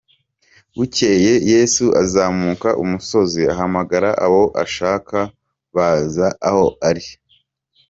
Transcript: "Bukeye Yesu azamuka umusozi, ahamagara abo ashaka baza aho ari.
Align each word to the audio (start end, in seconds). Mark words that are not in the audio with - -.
"Bukeye 0.77 1.33
Yesu 1.51 1.85
azamuka 2.03 2.69
umusozi, 2.83 3.41
ahamagara 3.53 4.09
abo 4.25 4.43
ashaka 4.63 5.17
baza 5.75 6.27
aho 6.47 6.65
ari. 6.89 7.05